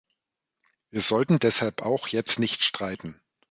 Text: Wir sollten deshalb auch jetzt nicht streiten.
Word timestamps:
Wir 0.89 1.01
sollten 1.01 1.37
deshalb 1.37 1.83
auch 1.83 2.07
jetzt 2.07 2.39
nicht 2.39 2.63
streiten. 2.63 3.21